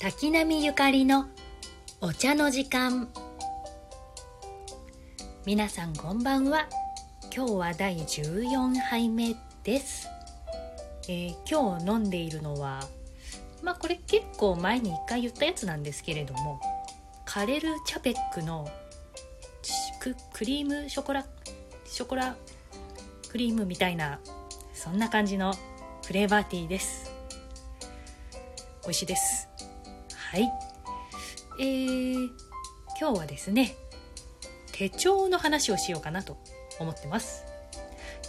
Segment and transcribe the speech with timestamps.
[0.00, 1.26] 滝波ゆかりの
[2.00, 3.08] お茶の時間。
[5.44, 6.68] 皆さんこんばんは。
[7.34, 9.34] 今日は第14杯目
[9.64, 10.06] です、
[11.08, 12.84] えー今日飲んでいるのは
[13.60, 16.60] まあこれ結構前に一回言ったやつなんですけれども
[17.24, 18.68] カレルチャペックの
[19.98, 21.24] ククリームショコラ
[21.84, 22.36] ショコラ
[23.30, 24.20] クリームみたいな
[24.74, 25.54] そんな感じの
[26.06, 27.10] フレーバーティーです。
[28.84, 29.48] 美味しいです。
[30.30, 30.52] はい。
[31.58, 32.28] えー、
[33.00, 33.74] 今日はですね
[34.72, 36.36] 手帳の話をしようかなと
[36.78, 37.46] 思ってます。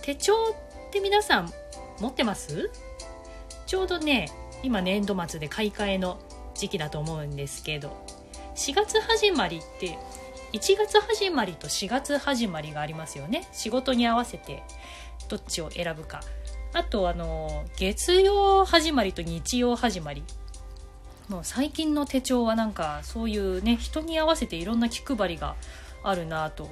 [0.01, 1.51] 手帳って皆さん
[1.99, 2.71] 持ってます？
[3.65, 4.31] ちょうどね
[4.63, 6.19] 今年度末で買い替えの
[6.55, 8.01] 時期だと思うんですけど
[8.55, 9.97] 4月始まりって
[10.53, 13.45] 1月始まりと4月始まりがありますよね。
[13.51, 14.63] 仕事に合わせて
[15.27, 16.21] どっちを選ぶか。
[16.71, 20.23] あとあの月曜始まりと日曜始まり。
[21.29, 25.55] もう最近の手帳はなんかそういうね人に合わせていろんな気配りが
[26.03, 26.69] あるなと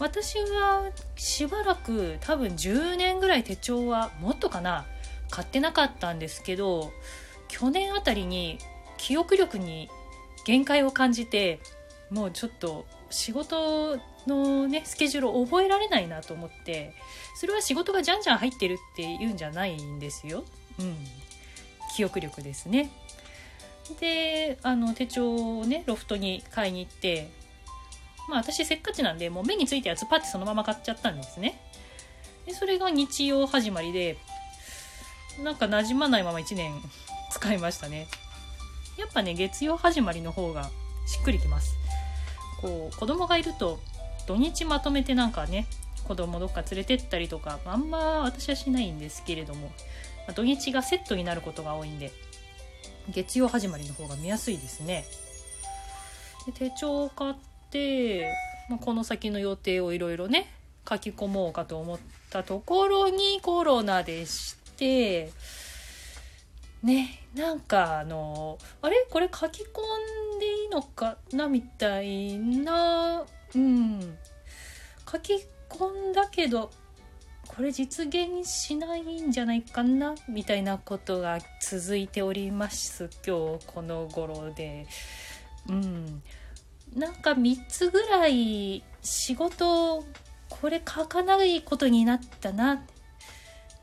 [0.00, 4.86] 私はしばらく多分10年ぐらい手帳はもっとかな
[5.30, 6.92] 買ってなかったんですけど
[7.48, 8.58] 去年あたりに
[8.96, 9.88] 記憶力に
[10.46, 11.60] 限界を感じて
[12.10, 16.94] もうちょっと仕事のねスケジュールを覚えられないなと思って
[17.36, 20.44] それは仕事がじゃんじゃん入ってるっていうんじゃないんですよ。
[20.78, 20.96] うん、
[21.94, 22.90] 記憶力ですね。
[24.00, 27.30] であの手帳をねロフトに買いに行って
[28.28, 31.60] まあ私せっかちなんでもう目についたやつパッてそのまま買っちゃったんですね。
[32.46, 34.16] でそれが日曜始まりで
[35.42, 36.72] なんか馴染まないまま1年
[37.30, 38.06] 使いましたね。
[38.98, 40.70] やっぱね月曜始まりの方が
[41.06, 41.74] しっくりきます。
[42.60, 43.78] こう子供がいると
[44.26, 45.66] 土日まとめてなんかね
[46.06, 49.70] 子供どっか連れてったりとかあんま私はしないんですけれども、
[50.34, 52.10] 土日がセットになることが多いんで
[53.10, 55.04] 月曜始まりの方が見やすいですね。
[56.46, 57.34] で手帳を買っ
[57.70, 58.32] て、
[58.68, 60.52] まあ、この先の予定をいろいろね
[60.88, 61.98] 書き込もうかと思っ
[62.30, 65.30] たところにコロナでして
[66.82, 69.06] ねなんかあのあれ？
[69.10, 71.46] これ書き込んでいいのかな？
[71.48, 74.18] みたいなうん。
[75.10, 76.70] 書き込んだけど
[77.56, 84.86] これ実現しないんじゃないかなみたいなことが続いております今日この頃で。
[85.68, 86.22] うん。
[86.96, 90.04] なんか3つぐらい仕事
[90.48, 92.84] これ書かないことになったな。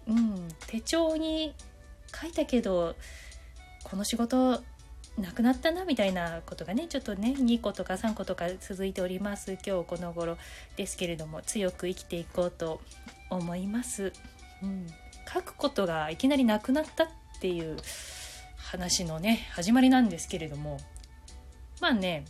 [0.06, 0.50] うん。
[0.68, 1.54] 手帳に
[2.14, 2.96] 書いたけど
[3.86, 4.62] この仕事
[5.18, 10.38] なくなったなみたいなことがねちょっとね2個とか3個とか続いております今日この頃
[10.78, 12.82] ですけれども強く生きていこうと
[13.30, 14.14] 思います、
[14.64, 14.88] うん、
[15.32, 17.08] 書くことがいきなりなくなったっ
[17.42, 17.78] ていう
[18.58, 20.80] 話のね始まりなんですけれども。
[21.82, 22.26] まあね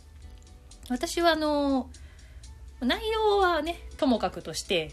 [0.88, 1.88] 私はあの
[2.80, 4.92] 内容はねともかくとして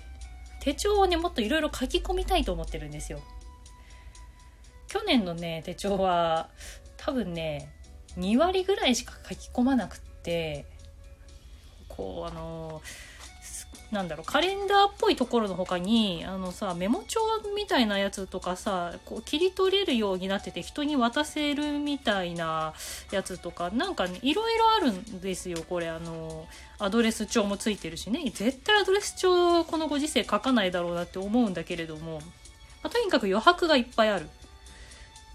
[0.62, 3.22] 手帳をねもっといろいろ書き込みたいと思ってるんですよ。
[4.88, 6.50] 去年のね手帳は
[6.98, 7.72] 多分ね
[8.18, 10.66] 2割ぐらいしか書き込まなくって
[11.88, 12.82] こうあの
[13.92, 17.20] なんだろうカレンダーっぽいところの他にあのさメモ帳
[17.56, 22.74] みたいなやつとかさこう切り取れるようになってて人に渡せるみたいな
[23.12, 26.46] やつとかなんかねいろいろあるんですよこれあの
[26.78, 28.24] アドレス帳もついてるしね。
[28.34, 32.22] 絶対アドレス帳このご時世書かないだろうなって思うんだけれども、ま
[32.84, 34.30] あとにかく余白がいっぱいある。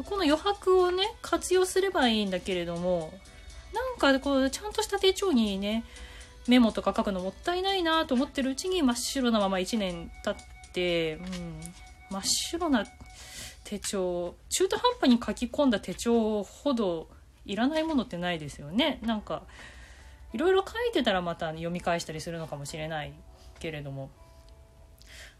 [0.03, 3.12] この余白をね活用すればいいんだけれども
[3.72, 5.84] なんかこうちゃんとした手帳にね
[6.49, 11.60] メモとか書くのもったいないなと思ってるうちに真っ白なまま1年経って、うん、
[12.10, 12.87] 真っ白な
[13.65, 17.09] 手帳中途半端に書き込んだ手帳ほど
[17.47, 19.00] いらないものってないですよね。
[19.03, 19.43] なんか
[20.32, 23.12] いろいろ書いてたらまた読み返したりするのかもしれない
[23.61, 24.11] けれども、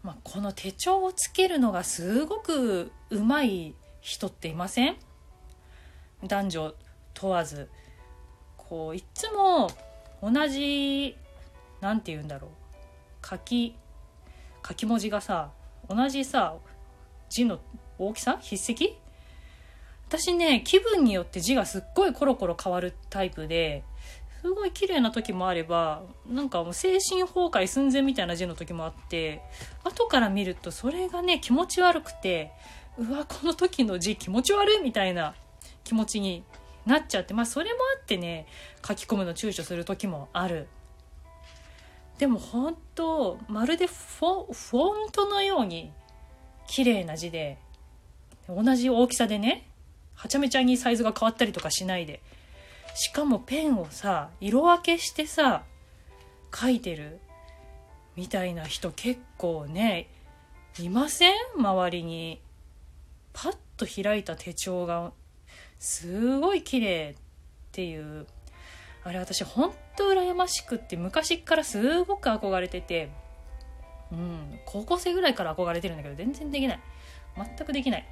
[0.03, 4.97] まあ、この手帳をつけるのがすごくうまい人っていません？
[6.23, 6.75] 男女
[7.15, 7.69] 問わず
[8.55, 9.71] こういつも
[10.21, 11.17] 同じ
[11.81, 13.27] なんて言うんだろう。
[13.27, 13.75] 書き
[14.67, 15.49] 書き文字がさ
[15.89, 16.55] 同じさ
[17.29, 17.59] 字の
[17.97, 18.39] 大きさ？
[18.39, 18.95] 筆跡？
[20.07, 23.83] 私ね気分によって字がすっごいコロコロ変わるタイプで
[24.43, 29.41] すごい綺麗な時もあればなんかもう精神崩壊寸前みたいな字の時もあって
[29.83, 32.51] 後から見るとそれがね気持ち悪くて
[32.97, 35.35] うわこの時の字気持ち悪いみたいな
[35.83, 36.43] 気持ちに
[36.85, 38.47] なっちゃってまあそれもあってね
[38.87, 40.67] 書き込むの躊躇する時もある。
[42.17, 45.91] でも本当まるでフォフォントのように
[46.67, 47.57] 綺麗な字で
[48.47, 49.67] 同じ大きさでね
[50.13, 52.21] はちゃめちゃにサイズが変わったりとかしないで
[52.95, 55.63] しかもペンをさ色分けしてさ
[56.53, 57.19] 書いてる
[58.15, 60.07] みたいな人結構ね
[60.79, 61.33] いません？
[61.57, 62.39] 周りに。
[63.35, 65.11] パッと開いた手帳が
[65.77, 67.15] すごい綺麗っ
[67.73, 68.25] ていう。
[69.03, 73.11] あれ私ほんと羨ましくって昔からすごく憧れてて。
[74.11, 76.79] うん高校生ぐらいから憧れてるんだけど全然できない。
[77.35, 78.07] 全くできない。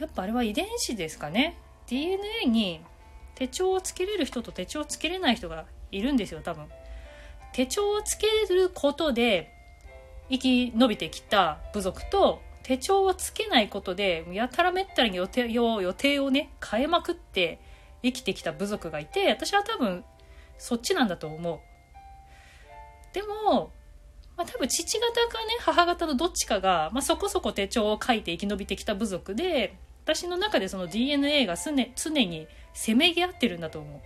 [0.00, 1.56] やっぱあれは遺伝子ですかね。
[1.86, 2.80] DNA に
[3.34, 6.66] 手帳をつけれる人と手帳をつけれない人がいるんですよ多分。
[7.52, 9.52] 手帳をつけることで
[10.30, 17.60] 生き延びてきた部族と手帳をつけないことでやたらめったらに予定を予定をね変えまくって
[18.02, 20.04] 生きてきた部族がいて私は多分
[20.58, 21.60] そっちなんだと思う。
[23.12, 23.72] でも、
[24.36, 34.00] まあ、多分父方かね母方のどっちかが、まあ、そこそこ手帳を書いて生き延びてきた部族で私の中でその DNA が常常にせめぎ合ってるんだと思う。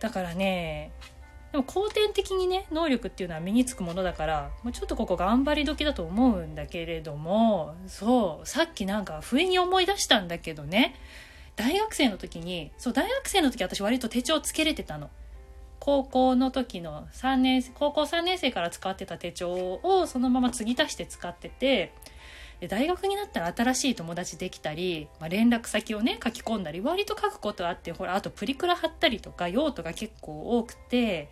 [0.00, 0.92] だからね
[1.52, 10.94] でも後天的にね能力っていうのは身につくものだからもうちょっとここ頑張り時だと思うんだけれどもそうさっきなんか不意に思い出したんだけどね。
[11.56, 15.10] 大学生の時にそう大学生の時私割と手帳つけれてたの。
[15.78, 21.94] 高校の時の3年高校3年生から使ってた手帳をそのまま継ぎ足して使ってて
[22.60, 31.30] で大学になったら新しい友達できたり、まあ、連絡先をね書き込んだり割と書くことあってほらあとプリクラ貼ったりとか用途が結構多くて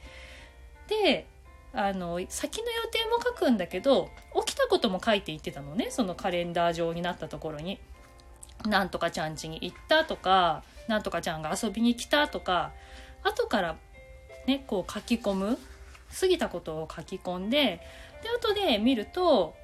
[0.89, 1.27] で
[1.75, 4.09] あの先の予定も書くんだけど
[4.47, 7.79] 起きたことも書いていってたのねそのカレンダー上になったところに。
[8.67, 12.73] なんとかちゃん家に行ったとかなんとかちゃんが遊びに来たとか
[13.23, 13.77] 後から
[14.47, 15.59] ねこう書き込む
[16.19, 17.81] 過ぎたことを書き込んで
[18.23, 19.55] で後で見ると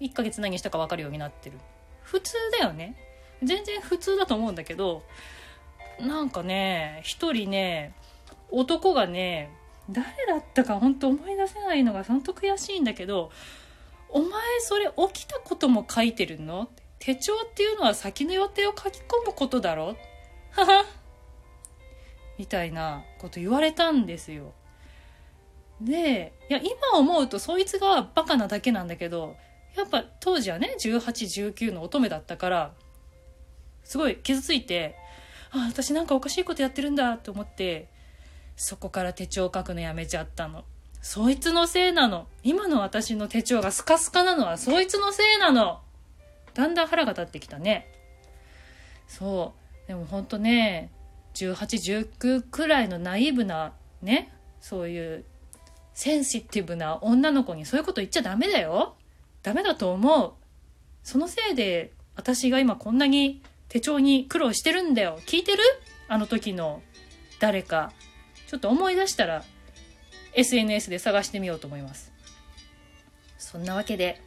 [0.00, 1.58] 1ヶ月何したか分かるようになってる
[2.02, 2.96] 普通だよね
[3.42, 5.02] 全然普通だと思うんだけど
[6.00, 7.94] なんかね一人ね
[8.50, 9.50] 男がね
[9.90, 13.30] 誰だったか本当思い出せないのが本当悔しいんだけど
[14.10, 14.30] 「お前
[14.60, 16.68] それ起きたことも書いてるの?」
[16.98, 19.96] 手帳っていうのは先の予定を書き込むことだろ？
[20.50, 20.84] はは
[22.36, 24.52] みたいなこと言われたんですよ。
[25.80, 29.36] でいや今思うとそいつがバカなだけなんだけど
[29.76, 32.72] やっぱ当時はね1819の乙女だったから
[33.84, 34.96] すごい傷ついて
[35.50, 37.88] あ私なんかおかしいことやってるんだと思って
[38.56, 40.64] そこから手帳書くのやめちゃったの。
[41.00, 42.26] そいつのせいなの。
[42.42, 45.80] 今の私の手帳がスカスカなのはそいつのせいなの。
[46.54, 47.86] だんだん腹が立ってきたね。
[49.06, 49.54] そ
[49.84, 49.88] う。
[49.88, 50.90] でもほんとね
[51.34, 53.72] 1819くらいのナイーブな
[54.02, 55.24] ねそういう
[55.94, 58.96] センシティブな女の子にそういうこと言っちゃダメだよ。
[59.42, 60.32] ダメだと思う。
[61.02, 65.20] そのせいで私が今こんなに手帳に苦労してるんだよ。
[65.26, 65.62] 聞いてる？
[66.08, 66.82] あの時の。
[67.40, 67.92] 誰か。
[68.48, 69.44] ちょっと思い出したら
[70.34, 72.12] SNS で探してみようと思います。
[73.38, 74.20] そんなわけで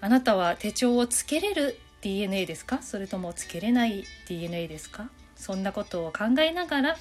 [0.00, 2.82] あなたは手帳をつけれる DNA ですか？
[2.82, 5.10] それともつけれない DNA ですか？
[5.34, 6.96] そんなことを考えながら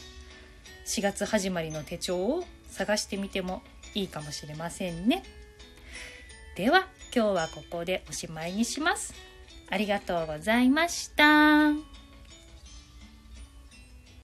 [0.86, 3.62] 4月始まりの手帳を探してみても
[3.94, 5.24] いいかもしれませんね。
[6.62, 9.16] では今日はここでおしまいにします。
[9.72, 11.91] ありがとうございました。